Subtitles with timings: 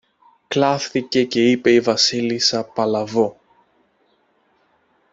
[0.47, 3.39] κλαύθηκε και είπε η Βασίλισσα Παλάβω.